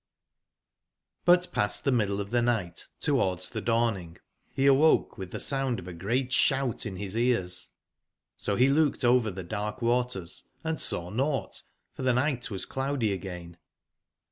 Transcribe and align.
^^^ 1.27 1.35
|ClTr 1.37 1.51
past 1.51 1.85
tbe 1.85 1.93
middle 1.93 2.19
of 2.19 2.31
tbe 2.31 2.43
nigbt, 2.43 2.85
towards 2.99 3.51
tbe 3.51 3.65
dawning, 3.65 4.17
be 4.55 4.65
awoke 4.65 5.11
witb 5.15 5.27
tbe 5.29 5.39
sound 5.39 5.77
of 5.77 5.87
a 5.87 5.93
great 5.93 6.31
sbout 6.31 6.87
in 6.87 6.95
bis 6.95 7.15
ears. 7.15 7.69
So 8.35 8.55
be 8.57 8.65
looked 8.67 9.05
over 9.05 9.31
tbe 9.31 9.47
darkwaters, 9.47 10.41
&8awnougbt, 10.65 11.61
for 11.93 12.01
tbenigbtwas 12.01 12.67
cloudy 12.67 13.13
again. 13.13 13.57